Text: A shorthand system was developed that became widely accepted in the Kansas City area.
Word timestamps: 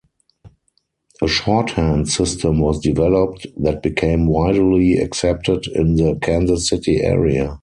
A 1.21 1.27
shorthand 1.27 2.09
system 2.09 2.57
was 2.59 2.79
developed 2.79 3.45
that 3.57 3.83
became 3.83 4.25
widely 4.25 4.97
accepted 4.97 5.67
in 5.67 5.93
the 5.93 6.17
Kansas 6.23 6.67
City 6.69 7.01
area. 7.01 7.59